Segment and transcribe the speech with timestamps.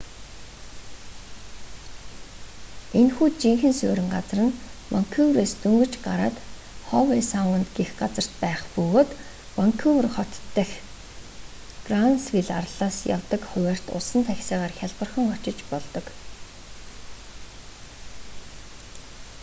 [2.99, 4.57] энэхүү жинхэнэ суурин газар нь
[4.93, 6.37] ванкуверээс дөнгөж гараад
[6.87, 9.09] хове саунд гэх газарт байх бөгөөд
[9.57, 10.71] ванкувер хотын төв дэх
[11.85, 16.05] гранвилл арлаас явдаг хуваарьт усан таксигаар хялбархан очиж болдог